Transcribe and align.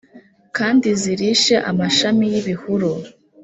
kandi 0.57 0.87
zirishe 1.01 1.55
amashami 1.71 2.25
y’ibihuru. 2.33 2.91